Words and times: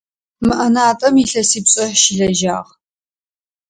Мы 0.45 0.53
ӏэнатӏэм 0.57 1.15
илъэсипшӏэ 1.23 1.85
щылэжьагъ. 1.99 2.69